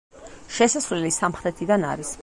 [0.59, 2.19] შესასვლელი სამხრეთიდან არის.